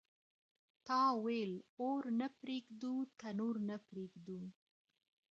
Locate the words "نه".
2.19-2.27, 3.69-3.75